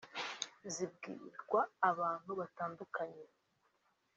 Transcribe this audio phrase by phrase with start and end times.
[0.73, 3.25] zibwirwa abantu batandukanye